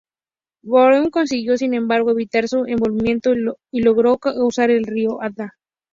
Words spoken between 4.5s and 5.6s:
el río Adda.